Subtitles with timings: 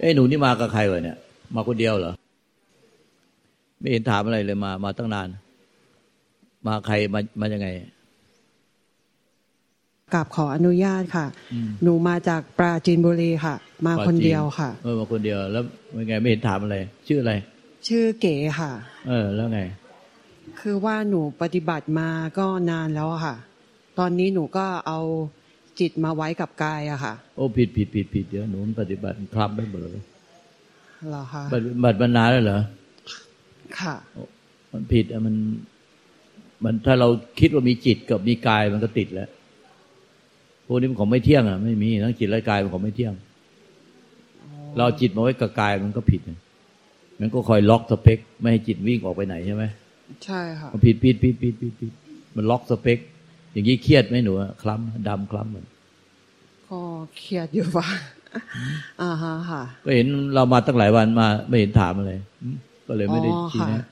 [0.00, 1.18] เอ้หนูนี่มากับใครวะเนี่ย
[1.54, 2.12] มาคนเดียวเหรอ
[3.78, 5.28] ไม่เห็นถามอะไรเลยมา มาตั้งนาน
[6.66, 7.68] มาใครมามายังไง
[10.14, 11.26] กับขออนุญาตค่ะ
[11.82, 13.54] หนูมาจากปราจีนบุรีค่ะ
[13.86, 16.76] มาคนเดียวค่ะ เออมาคนเดียวแล้วเป็นไงไม่เห็นถามอะไร
[17.08, 17.32] ชื่ออะไร
[17.88, 18.72] ชื่อเก๋ค่ะ
[19.08, 19.60] เออ แล้วไง
[20.60, 22.08] คือว่าหนูปฏิบัติมา
[22.38, 23.36] ก็นานแล้วค่ะ
[23.98, 25.00] ตอนนี้หนูก็เอา
[25.80, 30.04] จิตมาไว้กับกายอะค่ะ โอ้ผิดผิดผิดผิดเดี๋ยวหนูปฏิบัติคลำไม่หมดเลย
[31.08, 32.60] เหรอคะปฏิบัติมานานแล้วเหรอ
[33.80, 33.94] ค่ะ
[34.72, 35.34] มันผิดอะมัน
[36.64, 37.08] มันถ้าเรา
[37.40, 39.39] คิดว่ามีจิตกับมีกายมันก็ติดแล้วพ
[40.72, 43.12] วกนี้มันของไม่เที่ยงอะไม่มีทั้งจิตและกายมันของไม่เที่ยง
[44.76, 46.20] เราจิตมาไว้กับกายมันก็ผิด
[47.20, 49.64] มันก็คอยล็อกสเปค ไม่ให้จิตวิ่งออกไปไหนใช่ไหม
[50.24, 51.92] ใช่ค่ะผิดผิดผิดผิดผิดผิด
[52.36, 52.98] มันล็อกสเปค
[53.52, 55.66] อย่างนี้เครียดไหมหนูคล้ำดำคล้ำเหมือน
[56.68, 56.78] ก็
[57.16, 57.88] เครียดอยู่ว่า
[59.02, 62.12] อ่าฮะค่ะ ก็เห็นเรามาตั้งหลายวันมา ไม่เห็นถามอะไร
[62.86, 63.86] ก็เลยไม่ได้ชี้นะ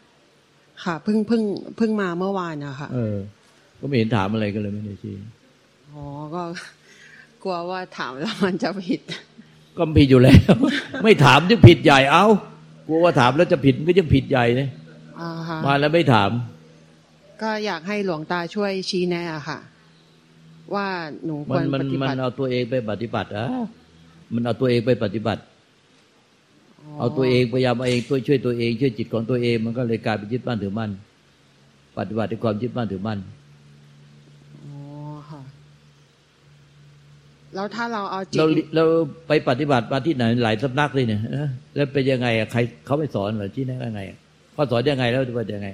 [0.84, 1.42] ค่ะเพิ่งเพิ่ง
[1.76, 3.16] เพิ่งมาเมื่อวานนะคะเออ
[3.80, 5.14] ก็ไม่เห็นถามอะไรก็เลยไม่ได้ชี้
[5.98, 6.42] อ๋อก็
[7.42, 9.00] กลัวว่าถามแล้วมันจะผิด
[9.78, 10.54] ก็ผิดอยู่แล้ว
[11.02, 12.24] ไม่ถามจะผิดใหญ่เอา
[12.86, 14.68] กลัวว่าถามแล้วจะผิดก็จะผิดใหญ่เลย
[15.66, 16.30] มาแล้วไม่ถาม
[17.42, 19.58] ก็อยากให้หลวงตาช่วยชี้แนะค่ะ
[20.74, 20.86] ว่า
[21.24, 23.46] หนูควรปฏิบัติมันเอาตัวเองไปปฏิบัติอะ
[24.34, 25.42] มันเอาตัวเองไปปฏิบัติ
[26.98, 30.90] เอาตัวเองพยายามเอาเองตัวช่วยตัวเองช่วยจิตของตัวเอง มันก็เลยกลายเป็นยึดมั่นถือมั่น
[31.98, 33.18] ปฏิบัติด้วยความยึดมั่นถือมั่น
[34.64, 34.76] อ๋อ
[35.30, 35.40] ค่ะ
[37.54, 38.84] แล้วถ้าเราเอาจิตเราเรา
[39.28, 41.20] ไปปฏิบัติมาที่ไหนหลายสำนักเลยเนี่ย
[41.74, 44.00] แล้วเป็นยังไงอะใครเขาไม่สอนหรือที่ไหนยังไง
[44.54, 45.68] เขาสอนยังไงแล้วปฏิบัติยังไง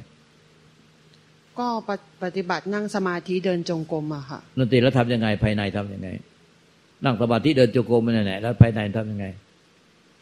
[1.59, 1.67] ก็
[2.23, 6.09] ปฏิบัตินั่งสมาธิเดินจงกรมอะค่ะนนตรีแล้วทำยังไงภายในทํำยังไง
[7.05, 9.27] นั่งสมาธิเดินจงกรมมันไหนแล้วภายในทำยังไง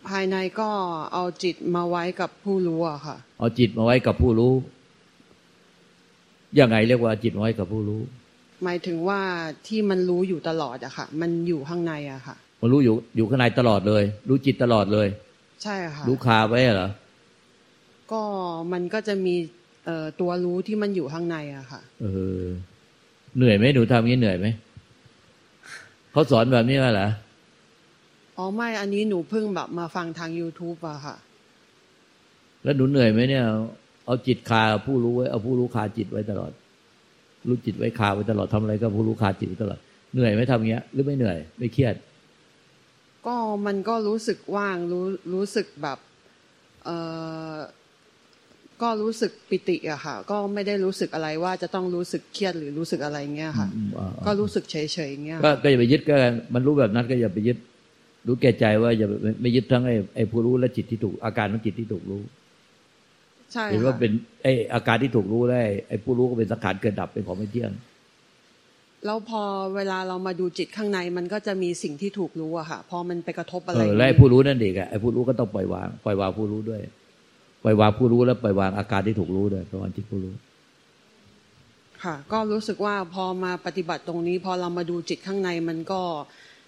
[0.08, 0.68] ภายในก็
[1.12, 4.52] เอาจิตมาไว้กับผู้รู้อะค่ะ เอาจิตมาไว้กับผู้รู้
[6.60, 8.00] ยังไงเรียกว่าจิตมาไว้กับผู้รู้
[8.64, 9.20] หมายถึงว่า
[9.66, 15.08] ที่มันรู้อยู่ตลอดอะค่ะ มันอยู่ข้างในอะค่ะ มันรู้อยู่อยู่ข้างในตลอดเลย รู้จิตตลอดเลย
[15.62, 16.90] ใช่ค่ะ รู้คาไว้เหรอ
[18.12, 18.22] ก็
[18.72, 19.34] มันก็จะมี
[19.86, 22.06] เอ่อตัวรู้ที่มันอยู่ข้างในอะค่ะ เอ
[22.42, 22.44] อ
[23.36, 24.46] เหนื่อยไหมหนูทำงี้เหนื่อยไหม
[26.12, 27.08] เขาสอนแบบนี้ว่าเหรอ
[28.36, 31.16] อ๋อไม่อันนี้หนูเพิ่งแบบมาฟังทาง youtube อะค่ะ
[32.62, 33.44] แล้วหนูเหนื่อยไหมเนี่ย
[34.06, 36.52] เอาจิตคาผู้รู้ไว้เอาผู้รู้คาจิตไว้ตลอด
[37.48, 39.78] รู้จิตไว้คาไว้ตลอดทำอะไรก็ผู้รู้คาจิตไว้ตลอด
[40.12, 41.94] เหนื่อยไหมทำเงี้ย หรือไม่เหนื่อย ไม่เครียด
[43.26, 43.36] ก็
[43.66, 45.04] มันก็รู้สึกว่างรู้
[45.34, 45.98] รู้สึกแบบ
[46.84, 46.90] เอ
[47.52, 47.56] อ
[48.82, 53.68] ก็รู้สึกปิติอะค่ะ ก็ไม่ได้รู้สึกอะไรว่าจะต้องรู้สึกเครียดหรือรู้สึกอะไรเงี้ยค่ะ
[54.26, 54.76] ก็รู้สึกเฉ
[55.08, 56.14] ยๆเงี้ยก็อย่าไปยึดก็
[56.54, 57.58] มันรู้แบบนั้นก็อย่าไปยึด
[58.26, 59.08] รู้แก่ใจว่าอย่า
[59.42, 62.41] ไม่ยึดทั้งไอ้ไอ้ผู้รู้และจิตที่ถูกอาการของจิตที่ถูกรู้ใช่
[63.72, 67.72] เห็นว่าเป็นไอ้อาการที่ถูกรู้ได้ไอ้ผู้รู้ก็เป็นสังขารเกิดดับเป็นของไม่เที่ยง
[69.06, 69.42] แล้วพอ
[69.74, 76.80] เวลาเรามาดูจิตข้างในมันก็จะมีสิ่งที่ถูกรู้อะค่ะพอมันไปกระทบอะไรเออแล้วไอ้ผู้รู้นั่นเองอะไอ้ผู้รู้ก็ต้องปล่อยวางปล่อยวางผู้รู้ด้วย
[77.62, 80.34] ปล่อยวางผู้รู้แล้วปล่อยวางอาการที่ถูกรู้ด้วยปล่อยวางจิตผู้รู้
[82.04, 86.00] ค่ะ ก็รู้สึกว่าพอมาปฏิบัติตรงนี้ พอเรามาดูจิตข้างในมันก็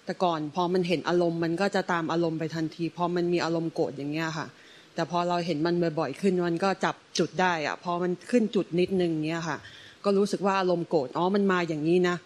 [0.05, 4.47] แต่ก่อน พอมันเห็นอารมณ์มันก็จะตามอารมณ์ไปทันที พอมันมีอารมณ์โกรธอย่างเงี้ยค่ะ
[4.95, 9.59] แต่พอเราเห็นมันบ่อยๆขึ้นมันก็จับจุดได้อะพอมันขึ้นจุดนิดนึงเงี้ยค่ะ
[10.05, 12.17] ก็รู้สึกว่าอารมณ์โกรธอ๋อมันมาอย่างนี้นะ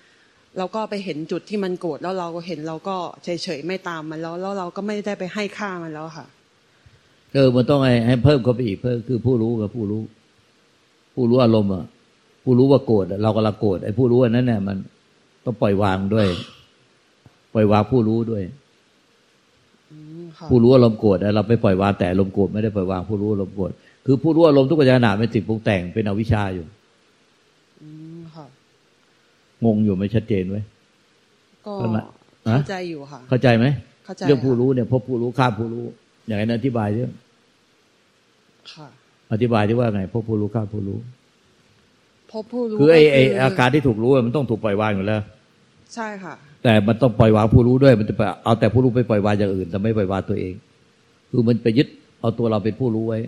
[0.59, 6.27] เราก็ไปเห็นจุดที่มันโกรธแล้วเราก็เห็นเราก็เฉยๆไม่ตามมันแล้วแล้วเราก็ไม่ได้ไปให้ค่ามันแล้วค่ะ
[7.35, 10.03] เออมันต้องให้ให้เพิ่มเข้าไปอีกเพิ่มคือผู้รู้กับผู้รู้
[11.15, 11.85] ผู้รู้อารมณ์อะ
[12.45, 14.77] ผู้รู้ว่าโกรธเรากำลังโกรธไอ้ผู้รู้อันนั้นเนี่ยมัน
[15.45, 16.27] ต้องปล่อยวางด้วย
[17.55, 18.43] ปล่อยวางผู้รู้ด้วย
[20.51, 23.71] ผู้รู้อารมณ์โกรธเราไปปล่อยวางแต่อารมณ์โกรธไม่ได้ปล่อยวางผู้รู้อารมณ์โกรธ
[24.07, 26.65] คือผู้รู้อารมณ์ทุกขณะเป็นสิ่งปรุงแต่งเป็นอวิชชาอยู่
[29.65, 30.63] งงอยู่ไม่ชัดเจนไว้
[31.67, 31.73] ก็
[32.45, 33.67] เข้าใจอยู่ค่ะ เข้าใจไหม
[34.27, 35.85] เรื่องผู้รู้เนี่ยพบผู้รู้ข้ามผู้รู้
[36.27, 37.11] อย่างนั้นอธิบายเรื่อง
[39.33, 40.99] อธิบายที่ว่าไงพบผู้รู้ข้าผู้รู้
[42.33, 45.21] พบผู้รู้คือไอ้ไอ้อาการที่ถูกรู้มันต้องถูกปล่อยวางอยู่แล้ว
[45.95, 50.55] ใช่ค่ะ แต่มันต้องปล่อยวางผู้รู้ด้วย มันจะไปเอาแต่ผู้รู้ไปปล่อยวางอย่างอื่นแต่ไม่ปล่อยวางตัวเอง
[51.31, 51.89] คือมันไปยึด
[52.21, 53.19] เอาตัวเราเป็นผู้รู้ไว้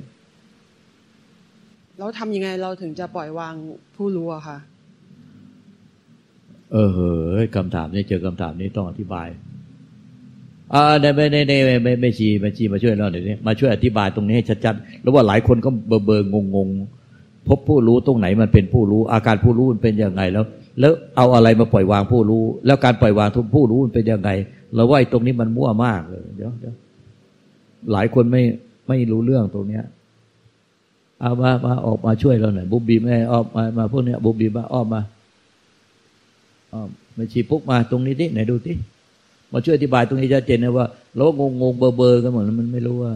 [1.98, 3.54] แล้วทำยังไงเราถึงจะปล่อยวาง
[3.96, 4.58] ผู้รู้อะคะ
[6.72, 6.88] เออ
[7.32, 9.28] เฮ้ยคำถามนี้เจอคำถามนี้ต้องอธิบาย
[10.74, 11.52] อ่าในไม่ในใน
[11.84, 16.68] ไม่ไม่ชีไม่ชีมาช่วยเราเดี๋ยวนี้มาช่วยอธิบายตรงนี้ให้ชัดๆแล้วว่าหลายคนก็เบอเบองงง
[17.48, 20.44] พบผู้รู้ตรงไหนมันเป็นผู้รู้ อาการผู้รู้มันเป็นยังไงแล้ว
[20.78, 24.30] แล้วเอาอะไรมาปล่อยวางผู้รู้ แล้วการปล่อยวางทุกผู้รู้มันเป็นยังไง
[24.74, 26.74] เราว่าตรงนี้มันมั่วมากเลยเดี๋ยวเดี๋ยว
[27.92, 28.42] หลายคนไม่
[28.88, 29.84] ไม่รู้เรื่องตรงเนี้ย
[31.20, 35.02] เอามามาออกมาช่วยเราหน่อยบุบบีแม่ออกมามาพวกเนี้ยบุบบีมาอ้อมมา
[36.72, 38.72] อ้อมมาชีพุกมาตรงนี้ทีไหนดูที
[39.52, 40.86] มาช่วยอธิบายตรงนี้ชัดเจนนะว่า
[41.16, 43.12] เรางงงเบอร์เบอร์กันหมดมันไม่รู้ว่า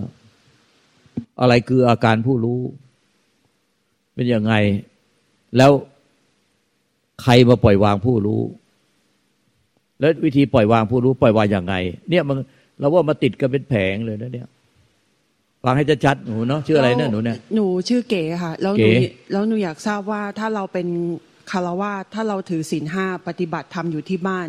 [1.40, 2.60] อะไรคืออาการผู้รู้
[4.14, 4.54] เป็นยังไง
[5.56, 5.70] แล้ว
[7.22, 8.42] ใครมาปล่อยวางผู้รู้
[10.00, 11.74] แล้ววิธีปล่อยวางผู้รู้ ปล่อยวางอย่างไง
[12.10, 12.36] เนี่ยมัน
[12.78, 14.48] เราว่ามาติดกันเป็นแผงเลยนะเนี่ย
[15.64, 19.02] ฟังให้ชัดๆหนูเนาะชื่ออะไรเนี่ยหนูเนี่ยหนูชื่อเก๋ค่ะ แล้วหเก๋นู
[19.32, 20.86] แล้วหนูอยากทราบว่าถ้าเราเป็น
[21.50, 24.48] คารวาสถ้าเราถือศีลห้าปฏิบัติธรรมอยู่ที่บ้าน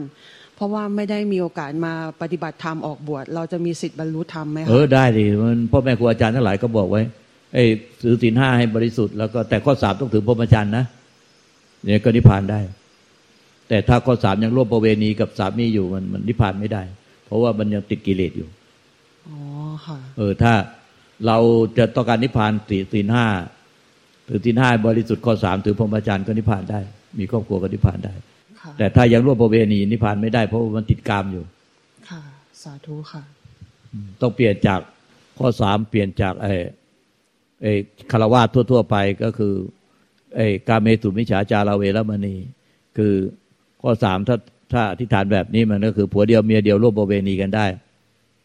[0.56, 7.02] เพราะว่าไม่ได้มีโอกาสมาปฏิบัติธรรมออกบวชเราจะมีสิทธิ์บรรลุธรรมไหมเอคะอได้ดิมันพ่อแม่ครูอาจารย์ทั้งหลายก็บอกไว้
[7.54, 7.64] ไอ้
[8.02, 10.86] ถือศีลห้าให้บริสุทธิ์แล้วก็แต่ข้อสามต้องถือพรหมจรรย์นะ
[11.86, 12.62] เนี่ยก็นิพพานได้
[13.68, 16.84] แต่ถ้าข้อสามยังร่วมประเวณีกับสามีอยู่มันมันนิพพานไม่ได้
[17.26, 18.50] เพราะว่ามันยังติดกิเลสอยู่
[19.28, 19.38] อ๋อ
[19.86, 20.54] ค่ะ เออ ถ้า
[21.26, 21.38] เรา
[21.78, 23.26] จะต้องการนิพพานสีศีลห้า
[24.28, 26.80] ถือศีลห้าบริสุทธิ์ข้อสามถือพรหมจรรย์ก็นิพพานได้
[27.20, 28.14] มีครอบครัวก็นิพพานได้
[28.62, 31.44] ค่ะแต่ถ้ายังร่วมประเวณีนิพพานไม่ได้เพราะว่ามันติดกามอยู่
[32.10, 32.22] ค่ะ
[32.62, 33.24] สาธุค่ะ
[34.22, 34.80] ต้องเปลี่ยนจาก
[35.38, 36.54] ข้อสามเปลี่ยนจากไอ้
[37.62, 37.74] ไอ้
[38.12, 38.42] คารวะ
[38.72, 39.54] ทั่ว ๆ ไปก็คือ
[40.36, 42.36] ไอ้กาเมสุมิจฉาจาราเวรมณี
[42.98, 43.14] คือ
[43.82, 44.38] ข้อสามถ้า
[44.74, 47.66] ถ้าอธิษฐานแบบนี้มันก็คือผัวเดียวเมียเดียวร่วมประเวณีกันได้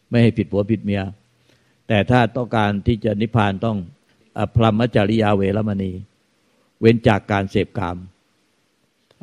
[0.09, 1.01] ไม่ให้ผิดผัวผิดเมีย
[1.87, 3.77] แต่ถ้าต้องการที่จะนิพพานต้อง
[4.37, 5.91] อพรหมจริยาเวรมณี
[6.81, 7.97] เว้นจากการเสพกาม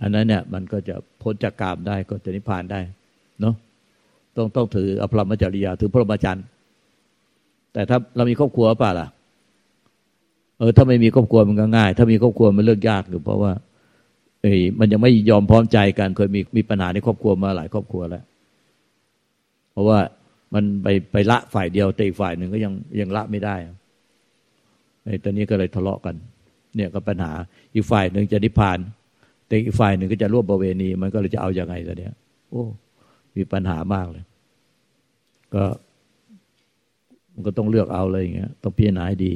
[0.00, 2.81] อันนั้นเนี่ยมันก็จะพ้นจากกามได้ก็จะนิพพานได้
[3.41, 3.55] เนาะ
[4.37, 6.44] ต้องต้องถืออภรรมจริยาถือพรหมจรรย์
[7.73, 9.09] แต่ถ้าเรามีครอบครัวป่าล่ะ
[10.58, 13.52] เออถ้าไม่มีครอบครัวมันก็ง่าย ถ้ามีครอบครัวมันเลิกยากอยู่เพราะว่า
[14.43, 18.25] เอ้มันยังไม่ยอมพร้อมใจกันเคยมีมีปัญหาในครอบครัวมาหลายครอบครัวแล้ว
[19.72, 19.99] เพราะว่า
[20.55, 23.56] มันไปไปละฝ่ายเดียวแต่อีกฝ่ายหนึ่งก็ยังยังละไม่ได้
[25.05, 26.14] ไอ้ตอนนี้ก็เลยทะเลาะกัน
[26.76, 27.32] เนี่ยก็ปัญหา
[27.75, 28.78] อีกฝ่ายหนึ่งจะนิพพาน
[29.46, 32.14] แต่อีกฝ่ายหนึ่งก็จะร่วมประเวณี มันก็เลยจะเอาอยัางไงตอนเนี้ย
[32.50, 32.62] โอ้
[33.37, 34.25] มีปัญหามากเลย
[35.54, 35.64] ก็
[37.32, 39.32] มันก็ต้องเลือกเอาเลยอย่างเงี้ย ต้องพิจารณาให้ดี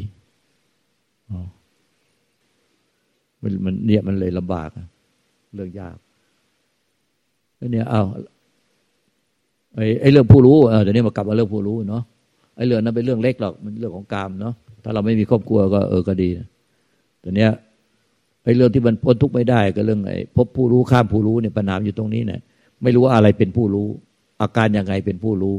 [3.43, 4.69] มันมันเนี่ยมันเลยลำบาก
[5.55, 5.97] เรื่องยาก
[7.57, 8.03] แล้วเนี่ยเอา
[9.77, 12.03] ไอ้ไอ้เรื่องผู้รู้เดี๋ยวนี้มากลับมาเรื่องผู้รู้เนาะ
[12.57, 16.49] ไอ้เรื่องนั้นเป็นเรื่องเล็กหรอกมันเรื่องของกามเนาะถ้าเราไม่มีครอบครัวก็เออก็ดีนะ
[17.21, 17.51] แต่เนี้ย
[18.45, 22.41] ไอ้เรื่องที่มันพ้นทุกข์ไม่ได้ก็เรื่องไอ้พบผู้รู้ข้ามผู้รู้เนี่ยปัญหาอยู่ตรงนี้เนี่ย
[22.83, 23.89] ไม่รู้ว่าอะไรเป็นผู้รู้
[24.43, 25.57] อาการยังไงเป็นผู้รู้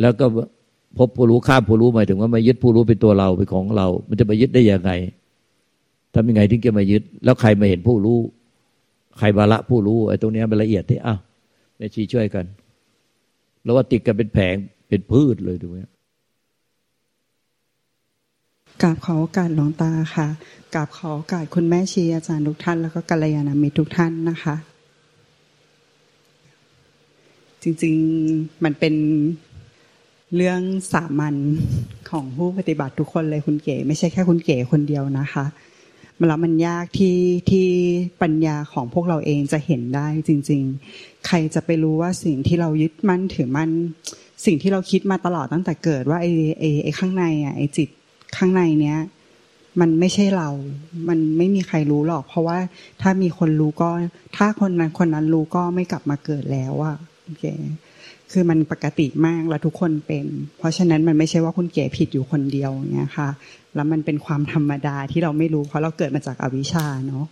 [0.00, 0.26] แล้วก็
[0.98, 4.92] พบผู้รู้ข้ามผู้รู้หมายถึงว่าไม่ยึดผู้รู้เป็นตัวเราเป็นของเรา มันจะไปยึดได้ยังไง
[6.14, 8.18] ทำยังไงถึงจะมายึด แล้วใครมาเห็นผู้รู้
[9.18, 11.20] ใครบาละผู้รู้ไอ้ตรงนี้เป็นละเอียดที่อ้าว
[11.76, 12.44] แม่ชีช่วยกัน
[13.62, 14.54] แล้วว่าติดกันเป็นแผง
[14.88, 15.76] เป็นพืชเลยดูไหม
[18.82, 20.28] กราบขอโอกาสหลวงตาค่ะ
[20.74, 24.56] กราบขอโอกาสคุณแม่ชีอาจารย์ทุกท่าน แล้วก็กัลยาณมิตรทุกท่านนะคะ
[27.62, 27.94] จริง
[28.28, 28.94] ๆมันเป็น
[30.36, 30.60] เรื่อง
[30.92, 31.34] สามัญ
[32.10, 35.44] ของผู้ปฏิบัติทุกคนเลยคุณเก๋ไม่ใช่แค่คุณเก๋คนเดียวนะคะ
[36.18, 37.18] มันแล้วมันยากที่
[37.50, 37.66] ที่
[38.22, 40.62] ปัญญาของพวกเราเองจะเห็นได้จริง
[40.94, 43.70] ๆ ใครจะไปรู้ว่าสิ่งที่เรายึดมั่นถือมั่น
[44.44, 47.88] สิ่งที่เราคิดมาตลอดตั้งแต่เกิดว่าไอ้ไอ้ไอ้ข้างในอะไอ้จิต
[48.36, 48.98] ข้างในเนี้ย
[49.80, 50.48] มันไม่ใช่เรา
[51.08, 52.58] มันไม่มีใครรู้หรอก เพราะว่า
[53.02, 53.90] ถ้ามีคนรู้ก็
[54.36, 57.44] ถ้าคนนั้นคนนั้นรู้ก็ไม่กลับมาเกิดแล้วอะโอเค
[58.32, 60.26] คือมันปกติมากแล้วทุกคนเป็น
[60.58, 63.28] เพราะฉะนั้นมันไม่ใช่ว่าคุณเก๋ผิดอยู่คนเดียวเงี้ยค่ะ
[63.74, 67.26] แล้วมันเป็นความธรรมดาที่เราไม่รู้ เพราะเราเกิดมาจากอวิชชาเนาะ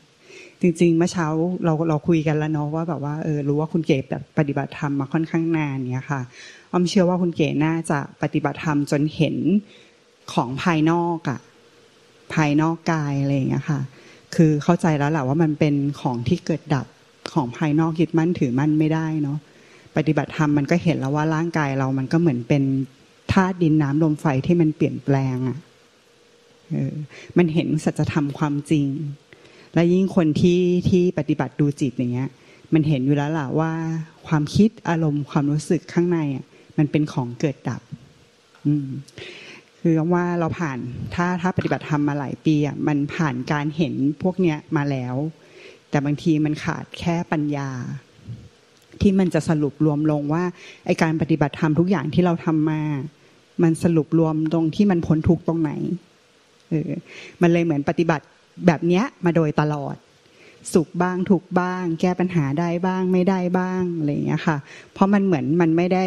[0.61, 1.27] จริงๆเมื่อเช้า
[1.65, 6.23] เราเราคุยกันแล้วเนาะว่าแบบว่าเออรู้ว่าคุณเก๋แบบปฏิบัติธรรมมาค่อนข้างนานเนี่ยค่ะ
[6.73, 9.37] อ้อมเชื่อว่าคุณเก๋น่าจะปฏิบัติธรรมจนเห็น
[10.33, 11.41] ของภายนอกอะ
[12.35, 13.81] ภายนอกกายอะไรอย่างเงี้ยค่ะ
[14.35, 16.87] คือเข้าใจแล้วแหละว่ามันเป็นของที่เกิดดับ
[17.35, 19.39] ของภายนอกยึดมั่นถือมั่นไม่ได้เนาะ
[19.97, 22.63] ปฏิบัติธรรมมันก็เห็นแล้วว่าร่างกายเรามันก็เหมือนเป็น
[23.33, 25.59] ธาตุดินน้ำลมไฟที่มันเปลี่ยนแปลงอะ
[26.71, 26.95] เออ
[27.39, 28.87] มันเห็นสัจธรรมความจริง
[29.75, 32.31] และยิ่งคนที่ที่ปฏิบัติดูจิตอย่างเงี้ย
[32.75, 33.73] มันเห็นอยู่แล้วล่ะว่า
[34.27, 36.45] ความคิดอารมณ์ความรู้สึกข้างในอะ
[36.79, 37.83] มันเป็นของเกิดดับ
[38.67, 38.89] อืม
[39.81, 40.79] คือว่าเราผ่าน
[41.15, 45.15] ถ้าถ้าปฏิบัติธรรมมาหลายปีอะมันผ่านการเห็นพวกเนี้ยมาแล้ว
[45.91, 47.69] แต่บางทีมันขาดแค่ปัญญา
[49.03, 50.45] ที่มันจะสรุปรวมลงว่า
[50.87, 52.81] ไอการปฏิบัติธรรมทุกอย่างที่เราทำมา
[53.63, 55.71] มันสรุปรวมตรงที่มันพ้นทุกตรงไหน
[56.71, 56.91] เออ
[57.43, 58.25] มันเลยเหมือนปฏิบัติ
[58.67, 59.97] แบบเนี้ยมาโดยตลอด
[60.75, 64.57] สุขบ้างทุกบ้าง แก้ปัญหาได้บ้างไม่ได้บ้างอะไรอย่างเงี้ยค่ะ
[64.93, 66.05] เพราะมันเหมือนมันไม่ได้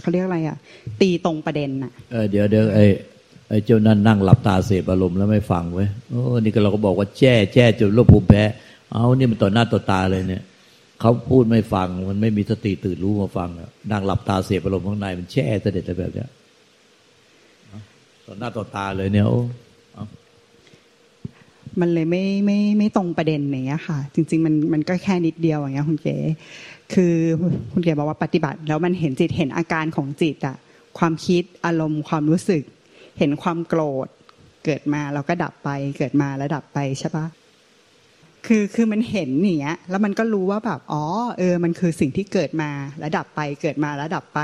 [0.00, 0.56] เขาเรียกอะไรอะ
[1.00, 2.84] ตีตรงประเด็นอะเออเดี๋ยวเดี๋ยวไอ้
[3.48, 8.42] ไอ้เจ้านั่นนั่งหลับตาเสพอารมณ์แล้วไม่ฟังเว้ยโอ้นี่ก็เราก็บอกว่าแจ้แจ้จนโรคภูมิแพ้
[8.92, 10.42] เอานี่มันต่อหน้าต่อตาเลยเนี่ย
[11.00, 13.48] เขาพูดไม่ฟัง มันไม่มีสติตื่นรู้มาฟัง
[13.90, 16.30] นั่งหลับตาเสพอารมณ์ข้างในมันแช่เสด็จอะไรแบบเนี้ย
[18.26, 19.40] ต่อหน้าต่อตาเลยเนี่ยโอ้
[21.80, 26.16] มันเลยไม่ไม่ไม่ตรงประเด็นอย่างเงี้ยค่ะ จริง ๆ มันมันก็แค่นิดเดียวอย่างเงี้ยคุณเก๋
[26.94, 27.14] คือ
[27.72, 30.56] คุณเก๋บอกว่าปฏิบัติ แล้วมันเห็นจิตเห็นอาการของจิตอะ
[30.98, 32.62] ความคิดอารมณ์ความรู้สึก
[33.18, 34.08] เห็นความโกรธ
[34.64, 37.26] เกิดมาแล้วก็ดับไป เกิดมาแล้วดับไปใช่ปะ
[38.46, 41.04] คือคือมันเห็นอย่างเงี้ยแล้วมันก็รู้ว่าแบบอ๋อ
[41.38, 44.40] เออ มันคือสิ่งที่เกิดมาแลดับไปเกิดมาแลดับไป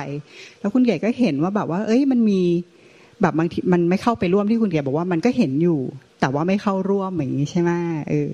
[0.60, 2.42] แล้วคุณเก๋ก็เห็นว่าแบบว่า เอ้ยมันมี
[3.22, 5.80] แบบบางทีมันไม่เข้าไปร่วมที่คุณเก๋บอกว่ามันก็เห็นอยู่
[6.20, 7.70] แต่ว่าไม่เข้าร่วมอย่างนี้ใช่ไหม
[8.10, 8.30] เออ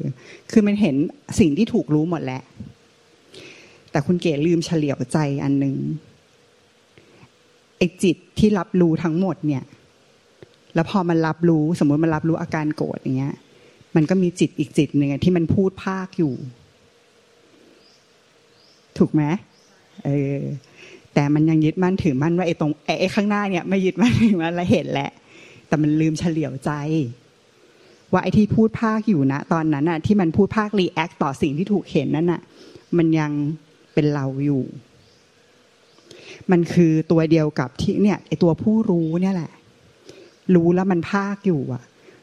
[0.51, 0.95] คือมันเห็น
[1.41, 2.43] สิ่งที่ถูกรู้หมดแหละ
[3.91, 5.77] แต่คุณเก๋ลืมเฉลียวใจอันหนึ่ง
[7.79, 9.65] ไอ้จิตที่รับรู้ทั้งหมดเนี่ย
[10.75, 13.35] แล้วพอมันรับรู้สมมติมันรับรู้อาการโกรธอย่างเงี้ย
[13.97, 16.35] มันก็มีจิตอีกจิตหนึ่งที่มันพูดภาคอยู่
[18.99, 19.23] ถูกไหม
[20.05, 20.41] เออ
[21.15, 25.11] แต่มันยังยึดมั่นถือมั่นว่าไอ้ตรงไอ้ข้างหน้าเนี่ยไม่ยึดมั่นถือมั่นและเห็นแหละ
[25.69, 26.71] แต่มันลืมเฉลียวใจ
[28.13, 32.41] ว่าไอ้ที่พูดภาคอยู่นะตอนนั้นน่ะที่มันพูดภาครีแอคต่อสิ่งที่ถูกเห็นนั่นน่ะ
[32.97, 33.33] มันยัง
[33.95, 34.63] เป็นเราอยู่
[36.51, 39.53] มันคือตัวเดียวกับที่เนี่ยไอ้ตัวผู้รู้เนี่ยแหละ
[40.55, 41.83] รู้แล้วมันภาคอยู่อะ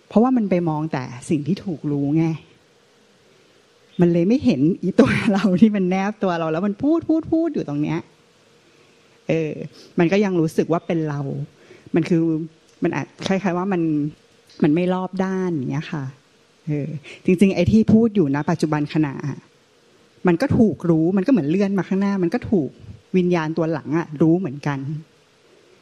[0.09, 2.25] เพราะว่ามันไปมองแต่สิ่งที่ถูกรู้ไง
[4.01, 7.99] มันเลยไม่เห็นอีตัวเราที่มันแนบตัวเรา แล้วมันพูดพูดพูดอยู่ตรงเนี้ย
[9.27, 9.51] เออ
[9.99, 11.19] มันก็ยังรู้สึกว่าเป็นเรา
[11.95, 12.21] มันคือ
[12.83, 13.81] มันอาจคล้าย ๆ ว่ามัน
[14.63, 16.03] มันไม่รอบด้านอย่างเงี้ยค่ะ
[16.67, 16.87] เออ
[17.25, 19.13] จริง ๆ ไอ้ที่พูดอยู่นะ ปัจจุบันขณะ
[20.27, 22.69] มันก็ถูกรู้มันก็เหมือนเลื่อนมาข้างหน้า มันก็ถูก
[23.17, 24.79] วิญญาณตัวหลังอะรู้เหมือนกัน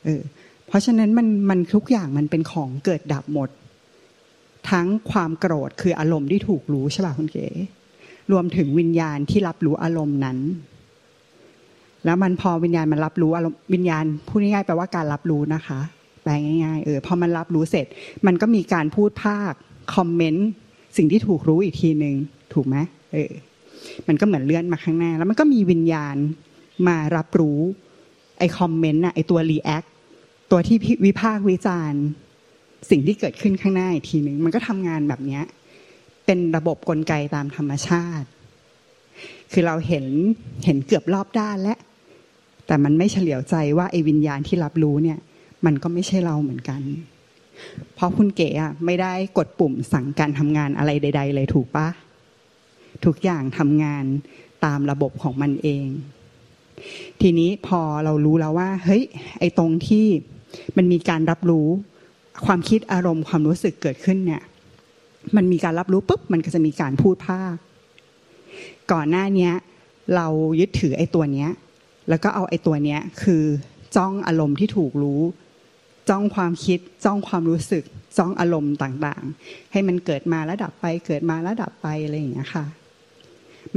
[0.06, 0.22] เออ
[0.68, 3.50] เพราะฉะนั้นมันมันทุกอย่างมันเป็นของเกิดดับหมด
[4.72, 7.48] ทั้งความโกรธคืออารมณ์ที่ถูกรู้ใช่ป่ะคุณเก๋
[8.32, 10.38] รวมถึงวิญญาณที่รับรู้อารมณ์นั้น
[12.06, 15.80] แล้วมันพอวิญญาณมันรับรู้อารมณ์วิญญาณพูดง่ายๆแปลว่าการรับรู้นะคะ
[16.24, 17.86] แปลง่ายๆเออพอมันรับรู้เสร็จ
[18.26, 20.48] มันก็มีการพูดพากย์ comment
[20.98, 22.16] สิ่งที่ถูกรู้อีกทีหนึ่ง
[22.54, 22.76] ถูกไหม
[23.14, 23.32] เออ
[24.08, 26.16] มันก็เหมือนเลื่อนมาข้างหน้า แล้วมันก็มีวิญญาณ
[26.88, 27.60] มารับรู้
[28.40, 29.84] ไอ comment น่ะไอตัว react
[30.52, 32.04] ตัวที่วิพากษ์วิจารณ์
[32.90, 35.44] สิ่งที่เกิดขึ้นข้างหน้าอีกทีหนึ่งมันก็ทำงานแบบเนี้ย
[36.26, 38.28] เป็นระบบกลไกตามธรรมชาติ
[39.52, 40.06] คือเราเห็น
[40.66, 41.80] เห็นเกือบรอบด้านแล้ว
[42.68, 45.20] แต่มันไม่เฉลียวใจว่าไอ้วิญญาณที่รับรู้เนี่ย
[45.66, 46.82] มันก็ไม่ใช่เราเหมือนกัน
[47.96, 51.88] เพราะคุณเก๋อะไม่ได้กดปุ่มสั่งการทำงานอะไรใด ๆ เลยถูกปะ
[53.06, 54.06] ทุกอย่างทำงาน
[54.66, 55.88] ตามระบบของมันเอง
[57.22, 59.04] ทีนี้พอเรารู้แล้วว่า เฮ้ย
[59.40, 60.06] ไอ้ตรงที่
[60.78, 61.68] มันมีการรับรู้
[62.46, 64.42] ความคิดอารมณ์ความรู้สึกเกิดขึ้นเนี่ย
[65.36, 67.56] มันมีการรับรู้ปุ๊บมันก็จะมีการพูดภาค
[68.92, 69.54] ก่อนหน้าเนี้ย
[70.16, 70.28] เรา
[70.60, 71.50] ยึดถือไอ้ตัวเนี้ย
[72.10, 73.44] แล้วก็เอาไอ้ตัวเนี้ยคือ
[73.96, 75.22] จ้องอารมณ์ที่ถูกรู้
[76.10, 77.84] จ้องความคิด จ้องความรู้สึก
[78.18, 82.66] จ้องอารมณ์ต่างๆ ให้มันเกิดมาแล้วดับไป เกิดมาแล้วดับไปอะไรอย่างเงี้ยค่ะ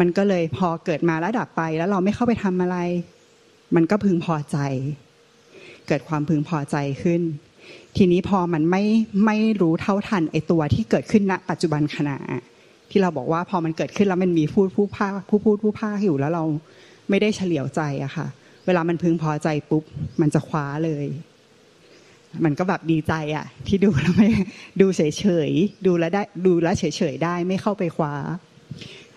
[0.00, 2.76] มันก็เลยพอเกิดมาแล้วดับไป แล้วเราไม่เข้าไปทำอะไร
[3.74, 4.58] มันก็พึงพอใจ
[5.88, 7.22] เกิดความพึงพอใจขึ้น
[7.96, 8.82] ทีนี้พอมันไม่
[9.26, 12.16] ไม่รู้เท่าทันไอตัวที่เกิดขึ้นณ ปัจจุบันขณะ
[12.90, 16.44] ที่เราบอกว่าพอมันเกิดขึ้นแล้วมันมีพูดผู้ภาคผู้พูดผู้ภาคอยู่แล้วเรา
[17.10, 18.26] ไม่ได้เฉลียวใจอะค่ะ
[18.66, 19.84] เวลามันพึงพอใจปุ๊บ
[20.20, 21.06] มันจะคว้าเลย
[22.44, 24.28] มันก็แบบดีใจอะที่ดูแล้วไม่
[24.80, 25.50] ดูเฉยเฉย
[25.86, 28.14] ดูแลได้ดูแลเฉยเฉยได้ไม่เข้าไปคว้า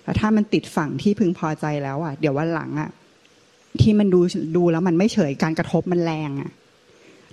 [0.03, 2.89] แต่ถ้ามันติดฝั่งที่พึงพอใจแล้วอะเดี๋ยววันหลังอะ
[3.81, 4.19] ที่มันดู
[4.57, 6.51] ดูแล้วมันไม่เฉยการกระทบมันแรงอะ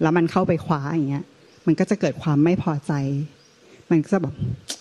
[0.02, 1.24] แล้วมันเข้าไปคว้าอย่างเงี้ย
[1.66, 2.92] มันก็จะเกิดความไม่พอใจ
[3.90, 4.34] มันก็จะแบบ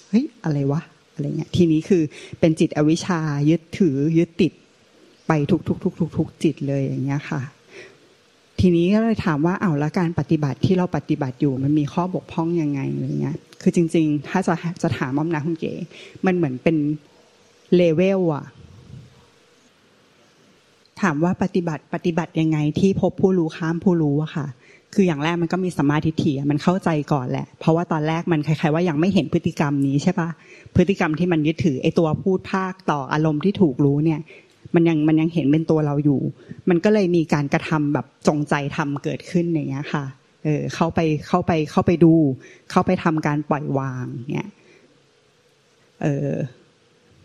[0.10, 0.82] เฮ้ยอะไรวะ
[1.14, 2.04] อะไรเงี้ยทีนี้คือ
[2.40, 4.54] เป็นจิตอวิชายึดถือยึดติด
[5.28, 7.42] ไปทุกทุกทุกทุกทุกจิตเลยอย่างเงี้ยค่ะ
[8.60, 15.74] ทีนี้ก็เลยถามว่าเอาแล้วการปฏิบัติที่เราปฏิบัติอยู่มันมีข้อบกพร่องยังไงอะไรเงี้ย คือจริง ๆ ถ้าจะจะถามอ้อมนะคุณเก๋
[16.26, 16.76] มันเหมือนเป็น
[17.76, 18.46] เลเวลอะ
[21.02, 24.48] ถามว่าปฏิบัติปฏิบัติยังไงที่พบผู้รู้ข้ามผู้รู้อะค่ะ
[24.94, 30.30] คืออย่างแรกมันก็มีสมาธิถี่มันเข้าใจก่อนแหละ เพราะว่าตอนแรกมันคล้ายๆว่ายังไม่เห็นพฤติกรรมนี้ใช่ปะ
[30.76, 34.20] พฤติกรรมที่มันยึดถือไอตัวพูดภาคต่ออารมณ์ที่ถูกรู้เนี่ย
[34.76, 36.22] มันยังมันยังเห็นเป็นตัวเราอยู่
[36.70, 40.06] มันก็เลยมีการกระทำแบบจงใจทำเกิดขึ้นอย่างเงี้ยค่ะ
[40.44, 42.14] เออเข้าไปเข้าไปเข้าไปดู
[42.72, 44.50] เข้าไปทำการปล่อยวางเนี่ย
[46.02, 46.32] เออ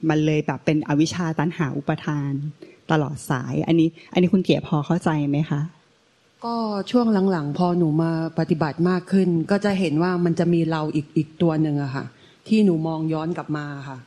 [0.08, 2.32] มันเลยแบบเป็นอวิชชาตันหาอุปทาน
[2.90, 5.60] ตลอดสาย อันนี้ อันนี้คุณเกียรพอเข้าใจไหมคะ
[6.44, 6.56] ก็
[6.90, 12.04] ช่วงหลังๆ พอหนูมาปฏิบัติมากขึ้น ก็จะเห็นว่ามันจะมีเราอีกอีกตัวหนึ่งอะค่ะ
[12.48, 13.98] ที่หนูมองย้อนกลับมาค่ะ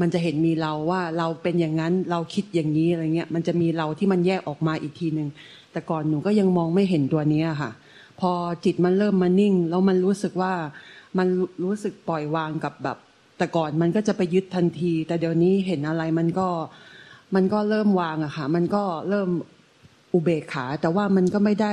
[0.00, 5.28] มันจะเห็นมีเราว่าเราเป็นอย่างนั้นเราคิดอย่างนี้อะไรเงี้ย มันจะมีเราที่มันแยกออกมาอีกทีหนึ่ง
[5.72, 7.70] แต่ก่อนหนูก็ยังมองไม่เห็นตัวนี้ค่ะ
[8.20, 8.32] พอ
[8.64, 10.52] จิตมันเริ่มมานิ่ง แล้วมันรู้สึกว่า
[11.18, 11.26] มัน
[11.64, 12.96] รู้สึกปล่อยวางกับแบบ
[13.38, 16.48] แต่ก่อนมันก็จะไปยึดทันที แต่เดี๋ยวนี้เห็นอะไรมันก็
[17.34, 19.28] มันก็เริ่มวางอะค่ะ มันก็เริ่ม
[20.18, 21.72] อุเบกขา แต่ว่ามันก็ไม่ได้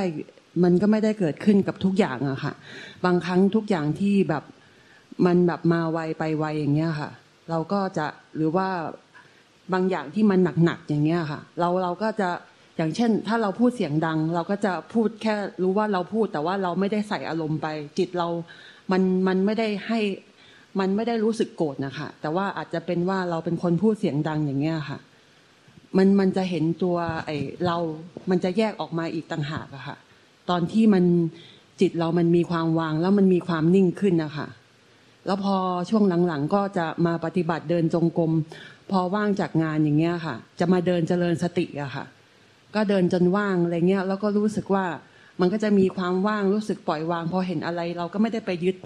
[0.64, 2.52] มันก็ไม่ได้เกิดขึ้นกับทุกอย่างอะค่ะ
[3.04, 4.44] บางครั้งทุกอย่างที่แบบ
[5.26, 7.10] มันแบบมาไวไปไวอย่างเงี้ยค่ะ
[7.50, 8.68] เราก็จะหรือว่า
[9.72, 12.28] บางอย่างที่มันหนักๆอย่างเงี้ยค่ะ เราเราก็จะ
[12.76, 17.66] อย่างเช่น ถ้าเราพูดเสียงดัง เราก็จะพูดแค่รู้ว่าเราพูด แต่ว่าเราไม่ได้ใส่อารมณ์ไป
[17.98, 18.28] จิตเรา
[18.92, 20.00] มันมันไม่ได้ให้
[20.80, 24.98] มันไม่ได้รู้สึกโกรธนะคะแต่ว่าอาจจะเป็นว่าเราเป็นคนพูดเสียงดังอย่างเงี้ยค่ะ
[25.96, 27.30] มันมันจะเห็นตัวไอ
[27.66, 27.76] เรา
[28.30, 29.96] มันจะแยกออกมาอีกต่างหากอะค่ะ
[30.50, 31.04] ตอนที่มัน
[31.80, 34.48] จิตเรามันมีความวางแล้วมันมีความนิ่งขึ้นนะคะ
[35.26, 35.56] แล้วพอ
[35.90, 38.32] ช่วงหลังๆก็จะมาปฏิบัติเดินจงกรม
[38.90, 42.04] พอว่างจากงานอย่างเงี้ยค่ะ จะมาเดินเจริญสติอะค่ะ
[42.74, 44.84] ก็เดินจนว่างอะไรเงี้ยแล้วก็รู้สึกว่า
[45.40, 48.76] มันก็จะมีความว่างรู้สึกปล่อยวาง พอเห็นอะไรเราก็ไม่ได้ไปยึด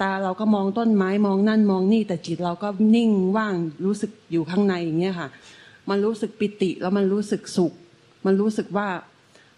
[0.00, 5.28] ตาเราก็มองต้นไม้มองนั่นมองนี่ แต่จิตเราก็นิ่งว่างรู้สึกอยู่ข้างในอย่างเงี้ยค่ะ
[5.90, 7.72] มันรู้สึกปิติแล้วมันรู้สึกสุข
[8.26, 8.88] มันรู้สึกว่า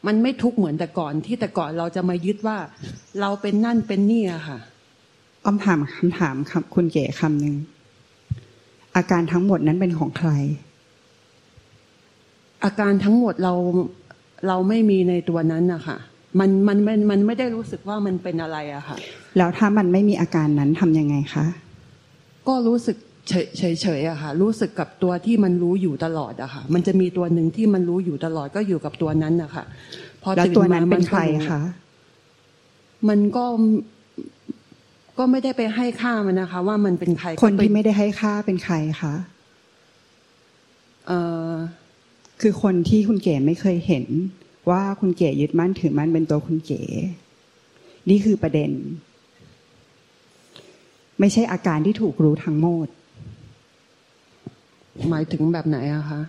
[0.06, 2.58] มันไม่ทุกข์เหมือนแต่ก่อนที่แต่ก่อนเราจะมายึดว่า
[3.20, 4.58] เราเป็นนั่นเป็นนี่อะค่ะ
[5.44, 7.56] อ้อมถามคำถามครับคุณเก๋คำหนึ่ง
[8.96, 10.30] อาการทั้งหมดนั้นเป็นของใคร
[12.64, 13.54] อาการทั้งหมดเรา
[14.48, 15.98] เราไม่มีในตัวนั้นนะคะ
[16.38, 18.96] มันมันมันมันไม่ได้รู้สึกว่ามันเป็นอะไรอะค่ะ
[19.36, 21.46] แล้วถ้ามันไม่มีอาการนั้นทำยังไงคะ
[22.48, 22.96] ก็รู้สึก
[23.30, 29.64] เฉยเฉยเฉยอะค่ะรู้สึกกับตัวที่มันรู้อยู่ตลอดอะค่ะมันจะมีตัวหนึ่งที่มันรู้อยู่ตลอดก็อยู่กับตัวนั้นนะคะ
[30.22, 31.62] พอแล้วตื่นตัวมานั้นเป็นใครก็คะ
[33.08, 33.44] มันก็
[35.18, 39.14] ก็ไม่ได้ไปให้ค่ามันนะคะ ว่ามันเป็นใครคนที่ก็ปไม่ได้ให้ค่าเป็นใครคะ
[41.06, 41.50] เอ่อ
[42.40, 44.04] คือคนที่คุณเก๋ไม่เคยเห็น
[44.70, 46.82] ว่าคุณเก๋ยึดมั่นถือมั่นเป็นตัวคุณเก๋
[48.10, 48.70] นี่คือประเด็น
[51.20, 52.88] ไม่ใช่อาการที่ถูกรู้ทั้งหมด
[55.10, 56.20] หมายถึงแบบไหนอะคะ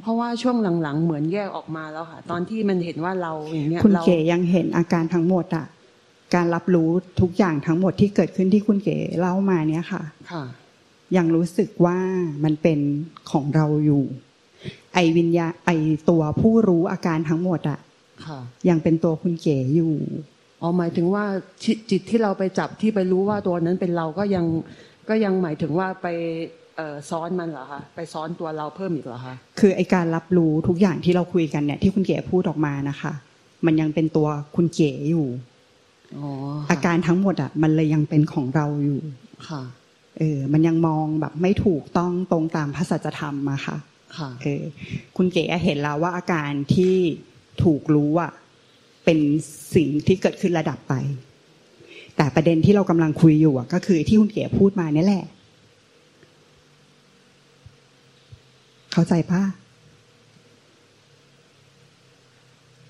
[0.00, 5.66] เพราะว่าช่วงหลังๆ เหมือนแยกออกมาแล้วค่ะ ตอนที่มันเห็นว่าเราอย่างเงี้ยคุณเราเก๋ยังเห็นอาการทั้งหมดอะ
[6.34, 6.90] การรับรู้
[7.20, 10.44] ทุกอย่างทั้งหมดที่เกิดขึ้นที่คุณเก๋เล่ามาเนี่ยค่ะ ค่ะ
[11.16, 11.98] ยังรู้สึกว่า
[12.44, 12.78] มันเป็น
[13.30, 14.04] ของเราอยู่
[14.94, 15.70] ไอวิญญาไอ
[16.10, 17.78] ตัวผู้รู้อาการทั้งหมดอะ
[18.26, 19.92] ค่ะ ยังเป็นตัวคุณเก๋อยู่
[20.64, 21.24] อ๋อหมายถึงว่า
[21.62, 24.46] จิจิตที่เราไปจับที่ไปรู้ว่าตัวนั้นเป็นเราก็ยัง
[25.08, 26.06] ก็ยังหมายถึงว่าไป
[26.76, 33.12] เอ่อซ้อนมันเหรอคะไปซ้อนตัวเราเพิ่มอีกเหรอคะคือไอการรับรู้ทุกอย่างที่เราคุยกันเนี่ยที่คุณเก๋พูดออกมานะคะ
[33.66, 35.26] มันยังเป็นตัวคุณเก๋อยู่
[36.16, 36.28] อ๋อ
[36.70, 39.00] อาการทั้งหมดอะ มันเลยยังเป็นของเราอยู่
[39.48, 39.62] ค่ะ
[40.18, 43.76] เออ มันยังมองแบบไม่ถูกต้องตรงตามพระสัจธรรมมาค่ะ
[44.18, 44.62] ค่ะ เออ
[45.16, 46.94] คุณเก๋เห็นแล้วว่าอาการที่
[47.64, 48.32] ถูกรู้อะ
[49.04, 49.18] เป็น
[49.74, 50.94] สิ่งที่เกิดขึ้นระดับไป
[52.16, 55.24] แต่ประเด็นที่เรากำลังคุยอยู่อะก็คือที่คุณเก๋พูดมาเนี่ยแหละ
[58.92, 59.42] เข้าใจปะ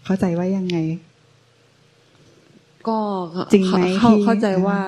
[0.05, 0.77] เข้าใจว่ายังไง
[2.89, 2.99] ก็
[3.53, 4.79] จริงไหมเข้าที่เข้าใจว่า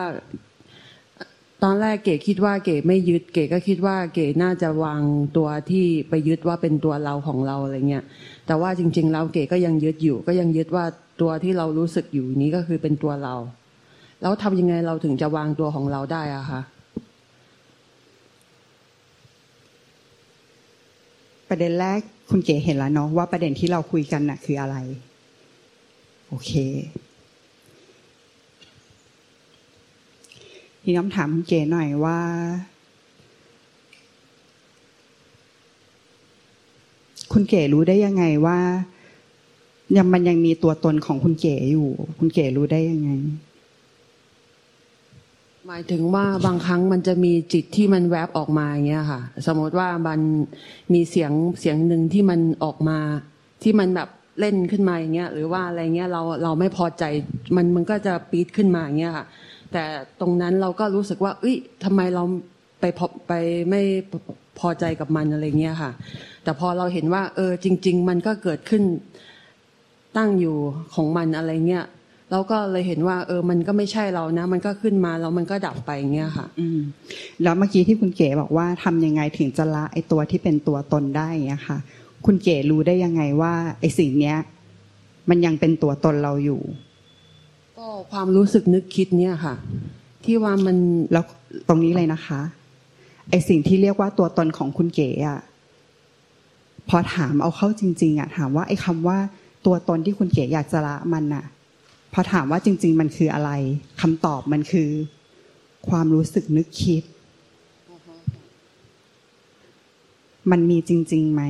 [1.63, 5.03] ตอนแรกเก๋คิดว่าเก๋ไม่ยึด เก๋ก็คิดว่าเก๋น่าจะวาง
[5.37, 8.05] ตัวที่ไปยึดว่าเป็นตัวเราของเราอะไรเงี้ย
[8.47, 10.85] แต่ว่าจริง ๆ แล้วเก๋ก็ยังยึดอยู่ ก็ยังยึดว่า
[11.21, 13.35] ตัวที่เรารู้สึกอยู่นี้ก็คือเป็นตัวเรา
[14.21, 16.61] แล้วทำยังไงเราถึงจะวางตัวของเราได้อะคะ
[21.49, 22.01] ประเด็นแรก
[22.31, 24.77] คุณเก๋เห็นแล้วเนาะว่าประเด็นที่เราคุยกันน่ะ คืออะไร
[26.29, 26.53] โอเค
[30.83, 32.19] ทีน้ำถามคุณเก๋หน่อยว่า
[37.33, 38.59] คุณเก๋รู้ได้ยังไงว่า
[39.97, 43.11] ยังมันยังมีตัวตนของคุณเก๋อยู่ คุณเก๋รู้ได้ยังไง
[45.67, 50.21] หมายถึงว่าบางครั้งมันจะมีจิตที่มันแวบออกมาอย่างเงี้ยค่ะ สมมติว่ามัน
[50.95, 52.99] มีเสียงเสียงหนึ่งที่มันออกมา
[53.63, 54.09] ที่มันแบบ
[54.41, 57.05] เล่นขึ้นมาอย่างเงี้ย หรือว่าอะไรเงี้ยเราเราไม่พอใจ
[57.57, 59.27] มันมันก็จะปี๊ดขึ้นมาอย่างเงี้ยค่ะ
[59.73, 59.85] แต่
[60.21, 62.25] ตรงนั้นเราก็รู้สึกว่า เอ้ยทำไมเรา
[62.81, 63.33] ไปพอไป
[63.71, 63.83] ไม่
[64.59, 65.91] พอใจกับมันอะไรเงี้ยค่ะ
[66.45, 68.83] แต่พอเราเห็นว่า เออจริง ๆ มันก็เกิดขึ้น
[70.17, 70.57] ตั้งอยู่
[70.95, 71.87] ของมันอะไรเงี้ย
[72.31, 76.79] เราก็เลยเห็นว่า เออ มันก็ไม่ใช่เรานะ มันก็ขึ้นมาแล้วมันก็ดับไปเงี้ยค่ะ อืม
[77.43, 81.79] แล้วเมื่อกี้ที่คุณเก๋บอกว่าทำยังไงถึงจะละไอตัวที่เป็นตัวตนได้เงี้ยค่ะ
[82.27, 84.37] คุณเก๋รู้ได้ยังไงว่าไอสิ่งเนี้ย
[85.29, 86.61] มันยังเป็นตัวตนเราอยู่
[87.79, 89.55] ก็ความรู้สึกนึกคิดเนี่ยค่ะ
[90.25, 90.77] ที่ว่ามัน
[91.13, 91.25] แล้ว
[91.69, 92.41] ตรงนี้เลยนะคะ
[93.31, 95.41] ไอสิ่งที่เรียกว่าตัวตนของคุณเก๋อะ
[96.89, 99.19] พอถามเอาเข้าจริง ๆอะถามว่าไอคำว่า
[99.67, 101.45] ตัวตนที่คุณเก๋อยากจะละมันอะ
[102.13, 103.51] พอถามว่าจริง ๆ มันคืออะไร
[104.01, 104.91] คำตอบมันคือ
[105.89, 107.03] ความรู้สึกนึกคิด
[110.51, 111.43] มันมีจริงๆไหม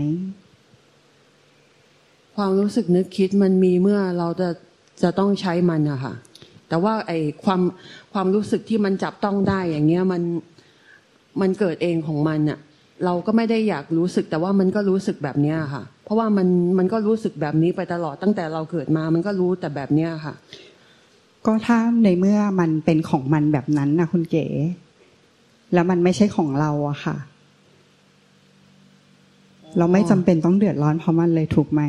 [2.36, 4.48] ความรู้สึกนึกคิดมันมีเมื่อเราจะ
[5.02, 6.14] จะต้องใช้มันอะค่ะ
[6.68, 7.60] แต่ว่าไอ้ความ
[8.12, 10.22] ความรู้สึกที่มันจับต้องได้อย่างเงี้ยมัน
[11.40, 12.58] มันเกิดเองของมันอะ
[13.04, 20.34] เราก็ไม่ได้อยากรู้สึก แต่ว่ามันก็รู้สึกแบบเนี้ยค่ะ เพราะว่ามันมันก็รู้สึกแบบนี้ไปตลอดตั้งแต่เราเกิดมา มันก็รู้แต่แบบเนี้ยค่ะ
[21.46, 24.46] ก็ถ้าในเมื่อมันเป็นของมันแบบนั้นนะคุณเก๋
[25.74, 27.16] แล้วมันไม่ใช่ของเราอะค่ะ
[29.78, 31.82] เราไม่จำเป็นต้องเดือดร้อนเพราะมันเลยถูกไหม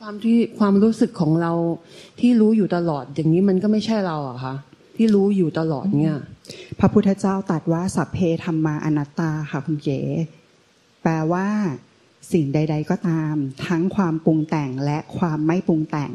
[0.00, 1.52] ความที่ความรู้สึกของเรา
[2.20, 4.54] ที่รู้อยู่ตลอดอย่างนี้มันก็ไม่ใช่เราอะคะ
[4.96, 6.16] ที่รู้อยู่ตลอดเนี่ย
[6.78, 10.00] พระพุทธเจ้าตรัสว่าสัพเพธรรมาอนัตตาค่ะคุณเก๋
[11.02, 11.46] แปลว่า
[12.32, 13.34] สิ่งใด ๆ ก็ตาม
[13.66, 16.12] ทั้งความปรุงแต่งและความไม่ปรุงแต่ง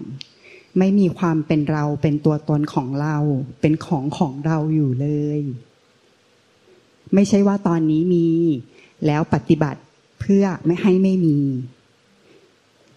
[0.78, 3.17] ไม่มีความเป็นเราเป็นตัวตนของเรา
[3.62, 5.39] เป็นของของเราอยู่เลย
[7.13, 8.28] ไม่ใช่ว่าตอนนี้มี
[9.06, 9.82] แล้วปฏิบัติ
[10.21, 11.39] เพื่อไม่ให้ไม่มี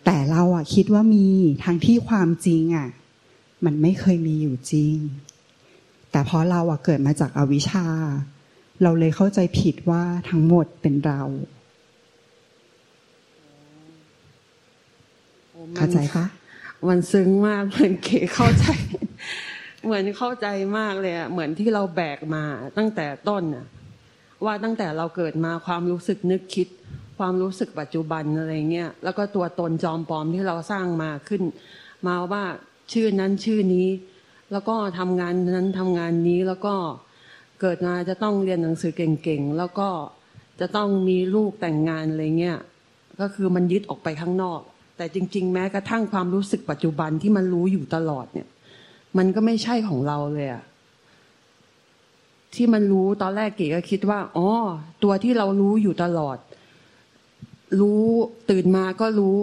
[0.05, 1.29] แต่เราอะคิดว่ามี
[1.65, 2.89] ทั้งที่ความจริงอะ
[3.65, 4.95] มันไม่เคยมีอยู่จริง
[6.11, 7.87] แต่เพราะเราอะเกิดมาจากอาวิชชา
[8.83, 11.23] เราเลยเข้าใจผิดว่าทั้งหมดเป็นเรา
[15.77, 16.25] เข้าใจปะ
[16.89, 18.67] มันซึ้งมากเหมือนเก๋เข้าใจ
[19.85, 20.47] เหมือนเข้าใจ
[20.79, 22.45] มากเลยอะเหมือนที่เราแบกมา
[22.79, 23.67] ตั้งแต่ต้นอะ
[24.45, 26.69] ว่าตั้งแต่เราเกิดมาความรู้สึกนึกคิด
[27.19, 31.43] ความรู้สึกปัจจุบันอะไรเงี้ยแล้วก็ตัวตนจอมปลอมที่เราสร้างมาขึ้น
[32.07, 32.45] มาว่า
[32.93, 33.89] ชื่อนั้นชื่อนี้
[34.53, 36.75] แล้วก็ทำงานนั้นทำงานนี้แล้วก็
[37.61, 39.89] เกิดมาจะต้องเรียนหนังสือเก่งๆแล้วก็
[40.61, 42.59] จะต้องมีลูกแต่งงานอะไรเงี้ย
[43.21, 44.61] ก็คือมันยึดออกไปข้างนอก
[44.97, 48.49] แต่จริง ๆ แม้กระทั่งความรู้สึกปัจจุบันที่มันรู้อยู่ตลอดเนี่ย
[49.19, 50.65] มันก็ไม่ใช่ของเราเลยอะ
[52.55, 54.49] ที่มันรู้ตอนแรกเก๋ก็คิดว่าอ๋อ
[55.03, 56.39] ตัวที่เรารู้อยู่ตลอด
[57.81, 58.05] รู้
[58.51, 59.37] ตื่นมาก็รู้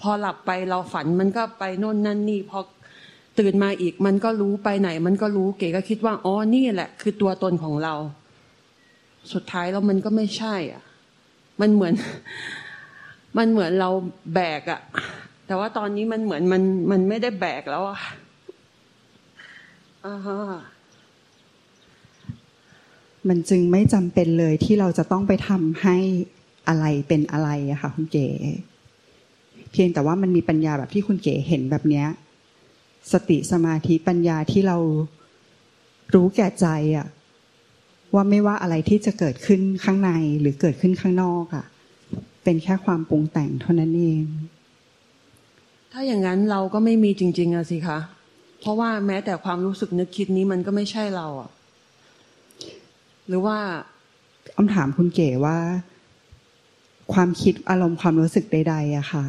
[0.00, 2.58] พอหลับไปเราฝันมันก็ไปโน่นนั่นนี่พอ
[3.38, 7.94] ตื่นมาอีกมันก็รู้ไปไหน มันก็รู้เก๋ก็คิดว่าอ๋อนี่แหละ คือตัวตนของเรา
[9.32, 10.82] สุดท้ายแล้วมันก็ไม่ใช่ อะ
[11.60, 11.94] มันเหมือน
[13.38, 13.90] มันเหมือนเรา
[14.34, 14.80] แบกอะ
[15.46, 17.98] แต่ว่าตอนนี้มันเหมือนมันมันไม่ได้แบกแล้วอะ
[20.06, 20.38] อ่าฮะ
[23.28, 25.96] มันจึงไม่จำเป็นเลยที่เราจะต้องไปทำให้
[26.68, 28.28] อะไรเป็นอะไรอะค่ะคุณเก๋
[29.72, 32.06] เพียงแต่ว่ามันมีปัญญาแบบที่คุณเก๋เห็นแบบเนี้ย
[33.12, 34.76] สติสมาธิปัญญาที่เรา
[36.14, 36.66] รู้แก่ใจ
[36.96, 37.06] อะ
[38.14, 41.64] ว่าไม่ว่าอะไรที่จะเกิดขึ้นข้างในหรือเกิดขึ้นข้างนอกอะ
[42.44, 44.24] เป็นแค่ความปรุงแต่งเท่านั้นเอง
[45.92, 47.98] ถ้าอย่างนั้นเราก็ไม่มีจริง ๆอะสิคะ
[48.60, 51.50] เพราะว่าแม้แต่ความรู้สึกนึกคิดนี้มันก็ไม่ใช่เราอะ
[53.28, 53.58] หรือว่า
[54.56, 55.58] อ้อมถามคุณเก๋ว่า
[57.12, 59.24] ความคิดอารมณ์ความรู้สึกใดๆอะค่ะ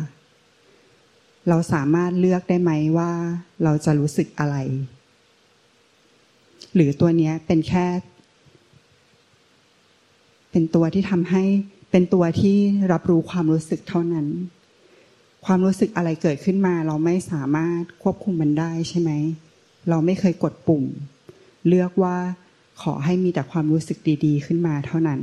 [1.50, 3.12] เราสามารถเลือกได้ไหมว่า
[3.64, 4.56] เราจะรู้สึกอะไร
[6.76, 7.86] หรือตัวเนี้ยเป็นแค่
[10.52, 11.44] เป็นตัวที่ทำให้
[11.92, 12.58] เป็นตัวที่
[12.92, 14.28] รับรู้ความรู้สึกเท่านั้น
[15.46, 19.12] ความรู้สึกอะไรเกิดขึ้นมา เราไม่สามารถควบคุมมันได้ใช่ไหม
[19.90, 20.84] เราไม่เคยกดปุ่ม
[21.68, 22.18] เลือกว่า
[22.82, 25.22] ขอให้มีแต่ความรู้สึกดีๆ ขึ้นมาเท่านั้น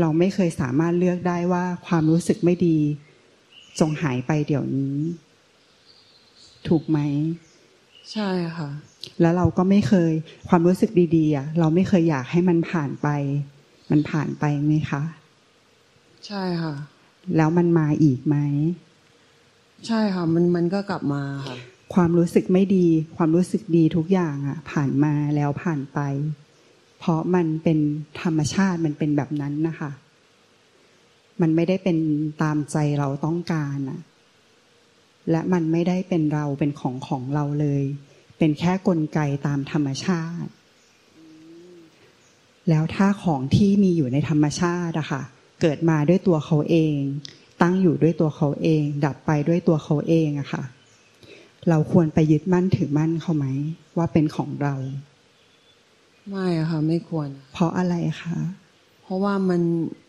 [0.00, 2.78] เราไม่เคยสามารถเลือกได้ว่าความรู้สึกไม่ดี
[3.80, 4.96] จงหายไปเดี๋ยวนี้
[6.68, 6.98] ถูกไหม
[8.12, 8.70] ใช่ค่ะ
[9.20, 10.12] แล้วเราก็ไม่เคย
[10.48, 13.08] ความรู้สึกดีๆอะเราไม่เคยอยากให้มันผ่านไป
[13.90, 15.02] มันผ่านไปไหมคะ
[16.26, 16.74] ใช่ค่ะ
[17.36, 18.36] แล้วมันมาอีกไหม
[19.86, 21.56] ใช่ค่ะ มันมันก็กลับมาค่ะ
[21.94, 26.00] ความรู้สึกไม่ดี ความรู้สึกดีทุกอย่างอะผ่านมาแล้วผ่านไป
[26.98, 27.78] เพราะมันเป็น
[28.22, 29.90] ธรรมชาติมันเป็นแบบนั้นนะคะ
[31.40, 31.98] มันไม่ได้เป็น
[32.42, 34.00] ตามใจเราต้องการอะ
[35.30, 37.82] และมันไม่ได้เป็นเราเป็นของของเราเลย
[38.38, 40.50] เป็นแค่กลไกตามธรรมชาติ
[42.70, 45.22] แล้วถ้าของที่มีอยู่ในธรรมชาติอะค่ะ
[45.60, 46.96] เกิดมาด้วยตัวเขาเอง
[47.62, 50.62] ตั้งอยู่ด้วยตัวเขาเอง ดับไปด้วยตัวเขาเองอะค่ะ
[51.68, 53.46] เราควรไปยึดมั่นถือมั่นเขาไหม
[53.96, 54.74] ว่าเป็นของเรา
[56.30, 58.36] ไม่อะค่ะ ไม่ควร เพราะอะไรคะ
[59.02, 59.62] เพราะว่ามัน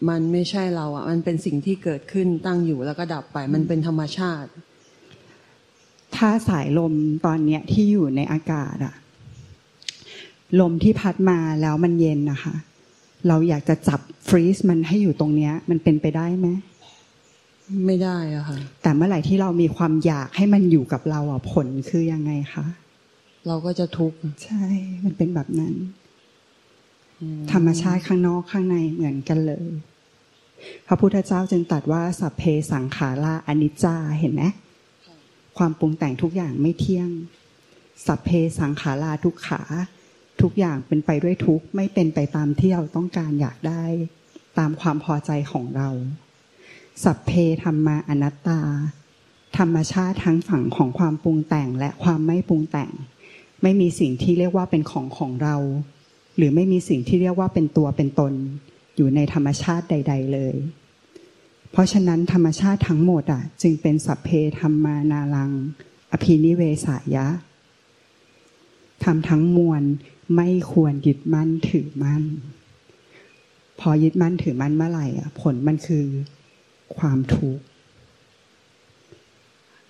[0.09, 4.49] มันไม่ใช่เราอะมันเป็นสิ่งที่เกิดขึ้นตั้งอยู่แล้วก็ดับไป มันเป็นธรรมชาติ
[6.15, 6.93] ถ้าสายลม
[7.25, 8.95] ตอนเนี้ยที่อยู่ในอากาศอะ
[10.59, 12.55] ลมที่พัดมาแล้วมันเย็นนะคะ
[13.27, 16.47] เราอยากจะจับฟรีซมันให้อยู่ตรงเนี้ย มันเป็นไปได้ไหม
[17.85, 22.65] ไม่ได้อะค่ะ แต่เมื่อไหร่ที่เรามีความอยากให้มันอยู่กับเราอะผลคือยังไงคะ
[23.47, 24.63] เราก็จะทุกข์ใช่
[25.03, 25.73] มันเป็นแบบนั้น
[27.21, 29.67] อืมธรรมชาติข้างนอกข้างในเหมือนกันเลย
[30.87, 34.43] พระพุทธเจ้าจึงตรัสว่าสัพเพสังขาราอนิจจาเห็นไหม
[35.57, 37.09] ความปรุงแต่งทุกอย่างไม่เที่ยง
[38.05, 38.29] สัพเพ
[38.59, 39.61] สังขาราทุกขา
[40.41, 43.83] ทุกอย่างเป็นไปด้วยทุกข์ไม่เป็นไปตามที่เราต้องการอยากได้
[44.57, 45.89] ตามความพอใจของเรา
[47.03, 47.31] สัพเพ
[47.63, 48.61] ธรรมาอนัตตา
[49.57, 52.91] ธรรมชาติทั้งฝั่งของความปรุงแต่งและความไม่ปรุงแต่ง
[53.61, 55.55] ไม่มีสิ่งที่เรียกว่าเป็นของของเรา
[56.37, 58.33] หรือไม่มีสิ่งที่เรียกว่าเป็นตัวเป็นตน
[58.95, 60.55] อยู่ในธรรมชาติใด ๆ เลย
[61.71, 65.51] เพราะฉะนั้นธรรมชาติทั้งหมดอะ จึงเป็นสัพเพธรรมานารัง
[66.11, 67.27] อภินิเวสายะ
[69.03, 69.83] ทำทั้งมวล
[70.35, 72.23] ไม่ควรยึดมั่นถือมั่น
[73.79, 76.05] พอยึดมั่นถือมั่นเมื่อไหร่อะ ผลมันคือ
[76.97, 77.63] ความทุกข์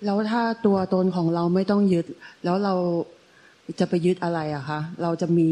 [0.04, 2.06] แล้วถ้าตัวตนของเราไม่ต้องยึด
[2.44, 2.74] แล้วเรา
[3.78, 5.48] จะไปยึดอะไรอะคะเราจะมี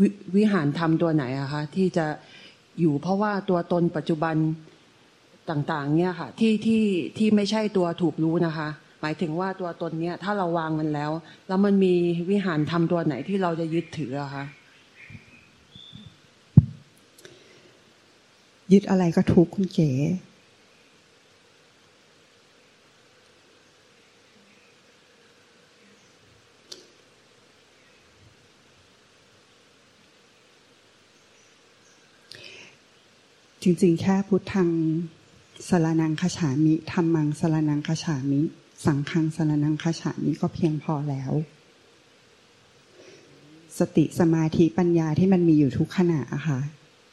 [0.00, 0.02] ว
[0.36, 2.06] วิหารธรรมตัวไหนอะคะที่จะ
[2.80, 4.36] อยู่เพราะว่าตัวตนปัจจุบัน
[5.50, 6.84] ต่าง ๆ เนี่ยค่ะ ที่ที่
[7.18, 8.68] ที่ไม่ใช่ตัวถูกรู้นะคะ
[9.00, 11.10] หมายถึงว่าตัวตนเนี่ยถ้าเราวางมันแล้ว
[11.48, 11.94] แล้วมันมี
[12.30, 14.44] วิหารธรรมตัวไหนที่เราจะยึดถืออะคะ
[18.72, 19.90] ยึดอะไรก็ทุกคุณเก๋
[33.62, 34.68] จริงๆ แค่พุทธัง
[35.68, 38.40] สรนังคฉามิธรรมังสรนังคฉามิ
[38.86, 41.32] สังฆังสรนังคฉามิก็เพียงพอแล้ว
[43.78, 46.60] สติสมาธิปัญญาที่มันมีอยู่ทุกขณะอะค่ะ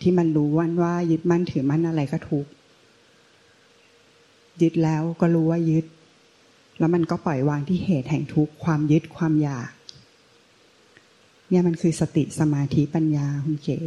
[0.01, 2.45] ที่มันรู้วันว่ายึดมั่นถือมั่นอะไรก็ทุก
[4.61, 5.85] ยึดแล้วก็รู้ว่ายึด
[6.79, 9.69] แล้วมันก็ปล่อยวางที่เหตุแห่งทุกข์ความยึดความอยาก
[11.49, 13.79] เนี่ยมันคือสติสมาธิปัญญาคุณเก๋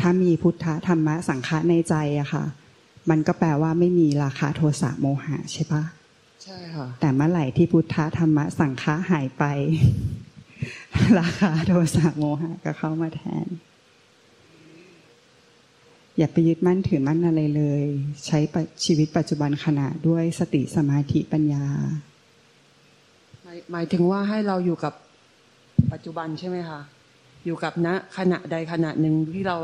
[0.00, 2.44] ถ้ามีพุทธธรรมะสังฆะในใจอะค่ะ
[3.10, 5.82] มันก็แปลว่าไม่มีราคะโทสะโมหะใช่ปะ
[6.44, 9.44] ใช่ค่ะแต่เมื่อไหร่ที่พุทธธรรมะสังฆะหายไป
[11.18, 13.46] ราคาโทสะโมหะก็เข้ามาแทน
[16.18, 17.82] อย่าไปยึดมั่นถือมั่นอะไรเลย
[18.26, 21.64] ใช้ปะชีวิตปัจจุบันขณะด้วยสติสมาธิปัญญา
[23.44, 24.92] หมายหมายถึงว่าให้เราอยู่กับ
[25.92, 26.80] ปัจจุบันใช่ไหมคะ
[27.46, 29.56] อยู่กับณขณะใดขณะหนึ่งที่เรา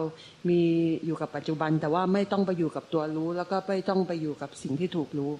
[0.49, 0.61] มี
[1.07, 5.31] อยู่กับปัจจุบัน แต่ว่าไม่ต้องไปอยู่กับตัวรู้ แล้วก็ไม่ต้องไปอยู่กับสิ่งที่ถูกรู้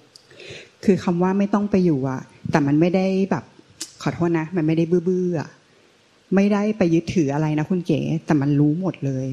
[0.85, 3.43] คือคำว่าไม่ต้องไปอยู่อะแต่มันไม่ได้แบบ
[4.01, 5.49] ขอโทษนะ มันไม่ได้บื้อๆอะ
[6.35, 9.27] ไม่ได้ไปยึดถืออะไรนะคุณเก๋แต่มันรู้หมดเลย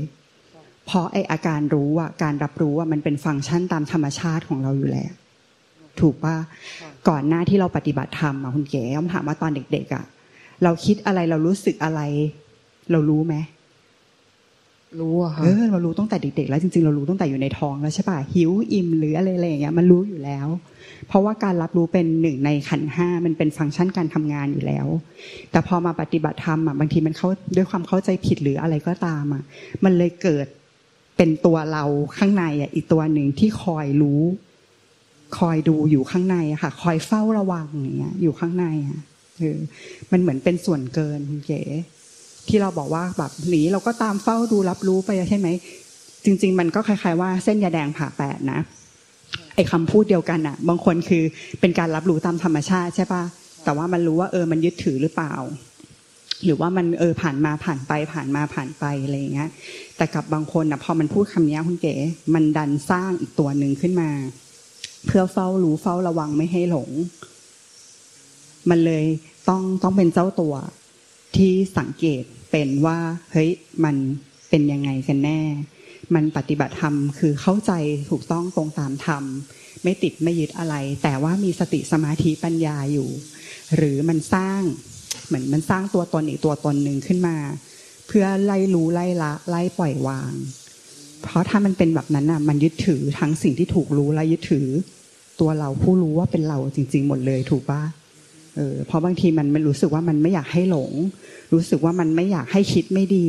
[0.87, 5.13] เพราะไออาการรู้อะการรับรู้อะมันเป็นฟังก์ชันตามธรรมชาติของเราอยู่แล้ว
[6.01, 6.37] ถูกป่ะ
[7.09, 10.05] ก่อนหน้าที่เราปฏิบัติธรรมอะคุณเก๋คำถามว่าตอนเด็กๆอะ
[10.65, 12.01] เราคิดอะไรเรารู้สึกอะไร
[12.93, 13.35] เรารู้ไหม
[15.01, 20.47] รู้อะค่ะเออเรารู้ตั้งแต่เด็กๆแล้วจริงๆ เรารู้ตั้งแต่อยู่ในท้องแล้วใช่ป่ะหิวอิ่มหรืออะไรอะไรอย่างเงี้ยมันรู้อยู่แล้ว
[21.09, 24.87] เพราะว่าการรับรู้เป็นหนึ่งในขันธ์ห้ามันเป็นฟังก์ชันการทำงานอยู่แล้ว
[25.51, 29.43] แต่พอมาปฏิบัติธรรมอะบางทีมันเข้าด้วยความเข้าใจผิดหรืออะไรก็ตามอะ
[29.85, 30.47] มันเลยเกิด
[31.17, 31.85] เป็นตัวเรา
[32.19, 34.23] ข้างในอะอีกตัวหนึ่งที่คอยรู้
[35.39, 39.01] คอยดูอยู่ข้างในอะค่ะ คอยเฝ้าระวังอย่างเงี้ย อยู่ข้างในอะ
[39.39, 39.59] เออ
[40.11, 41.63] มันเหมือนเป็นส่วนเกินคุณเก๋
[42.49, 45.49] ที่เราบอกว่าแบบหนีเราก็ตามเฝ้าดูรับรู้ไปใช่ไหม
[46.25, 48.61] จริง ๆ มันก็คล้ายๆว่าเส้นยาแดงผ่าแปดนะ
[49.55, 51.23] ไอ้คำพูดเดียวกันอะบางคนคือ
[51.61, 53.23] เป็นการรับรู้ตามธรรมชาติใช่ปะ
[53.65, 55.35] แต่ว่ามันรู้ว่าเออมันยึดถือหรือเปล่า
[56.45, 59.51] หรือว่ามันเออผ่านมาผ่านไปผ่านมาผ่านไปอะไรอย่างเงี้ย
[59.97, 61.95] แต่กับบางคนอะพอมันพูดคำนี้คุณเก๋
[62.35, 64.11] มันดันสร้างอีกตัวหนึ่งขึ้นมา
[65.07, 66.91] เพื่อเฝ้ารู้เฝ้าระวังไม่ให้หลง
[68.71, 69.05] มันเลย
[69.49, 70.55] ต้องต้องเป็นเจ้าตัว
[71.37, 72.99] ที่สังเกต เป็นว่า
[73.33, 73.51] เฮ้ย
[73.85, 73.97] มัน
[74.51, 75.41] เป็นยังไงกันแน่
[76.15, 77.73] มันปฏิบัติธรรมคือเข้าใจ
[78.11, 79.23] ถูกต้องตรงตามธรรม
[79.83, 83.09] ไม่ติดไม่ยึดอะไร แต่ว่ามีสติสมาธิปัญญาอยู่
[83.77, 84.61] หรือมันสร้าง
[85.27, 87.37] เหมือนมันสร้างตัวตนอีกตัวตนหนึ่งขึ้นมา
[88.07, 90.33] เพื่อไล่รู้ไล่ละไล่ปล่อยวาง
[91.23, 94.67] เพราะถ้ามันเป็นแบบนั้นอะ มันยึดถือทั้งสิ่งที่ถูกรู้และยึดถือ
[95.41, 97.83] ตัวเราผู้รู้ว่าเป็นเราจริง ๆ หมดเลยถูกปะ
[98.59, 100.93] เออเพราะบางทีมันไม่รู้สึกว่ามันไม่อยากให้หลง
[101.53, 103.27] รู้สึกว่ามันไม่อยากให้คิดไม่ดี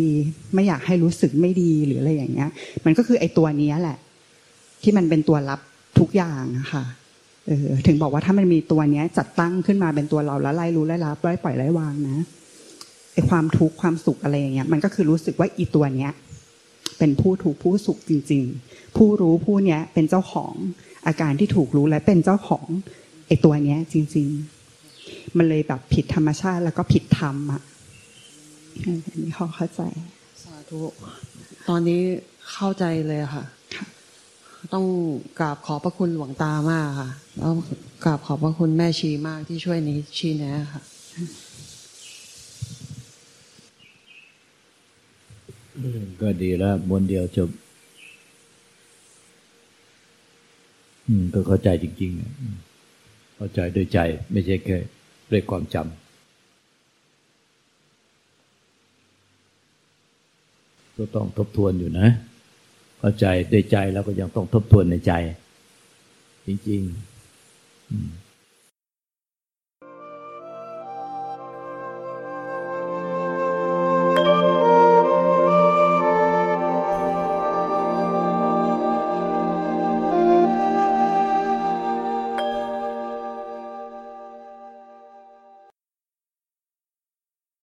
[0.55, 2.49] ไม่อยากให้รู้สึกไม่ดีหรืออะไรอย่างเงี้ย
[2.85, 3.97] มันก็คือไอ้ตัวนี้แหละ
[4.83, 5.59] ที่มันเป็นตัวรับ
[5.99, 6.83] ทุกอย่างอะค่ะ
[7.47, 12.17] เออถึงบอกว่าถ้ามันมีตัวเนี้ย จัดตั้งขึ้นมาเป็นตัวเราแล้วไล่รู้ไล่รับไล่ปล่อยไล่วางนะ
[13.13, 16.11] ไอ้ความทุกข์ความสุขอะไรอย่างเงี้ย มันก็คือรู้สึกว่าอีตัวเนี้ย
[16.97, 20.53] เป็นผู้ถูกผู้สุขจริง ๆ ผู้รู้ผู้เนี้ยเป็นเจ้าของ
[21.07, 22.67] อาการที่ถูกรู้และเป็นเจ้าของ
[23.27, 24.58] ไอ้ตัวเนี้ยจริง ๆ
[25.37, 27.61] มันเลยแบบผิดธรรมชาติแล้วก็ผิดธรรมอะ
[29.09, 29.81] อันนี้เขาเข้าใจ
[30.43, 30.79] สาธุ
[31.69, 32.01] ตอนนี้
[32.51, 33.45] เข้าใจเลยค่ะ
[34.73, 34.85] ต้อง
[35.39, 37.51] กราบขอบพระคุณหลวงตามากค่ะ แล้ว
[38.05, 40.83] กราบขอบพระคุณแม่ชีมากที่ช่วยนี้ชี้แนะค่ะ
[46.21, 47.49] ก็ดีแล้วมวนเดียวจบ
[51.07, 52.55] อืม ก็เข้าใจจริงๆอืม
[53.35, 53.99] เข้าใจด้วยใจ
[54.31, 54.77] ไม่ใช่แค่
[55.31, 55.99] ด้วยความจำ
[60.97, 62.07] ก็ต้องทบทวนอยู่นะ
[62.99, 65.13] เข้าใจด้วยใจแล้วก็ยังต้องทบทวนในใจ
[66.45, 66.81] จริง
[67.57, 68.28] ๆ